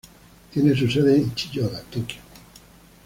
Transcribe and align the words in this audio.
Tiene 0.51 0.75
su 0.75 0.89
sede 0.89 1.15
en 1.15 1.35
Chiyoda, 1.35 1.79
Tokio. 1.91 2.21